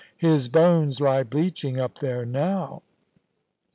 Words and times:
His 0.17 0.49
bones 0.49 0.99
lie 0.99 1.21
bleaching 1.21 1.79
up 1.79 1.99
there 1.99 2.25
now. 2.25 2.81